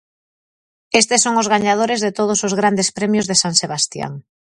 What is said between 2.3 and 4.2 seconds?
os grandes premios de San Sebastián.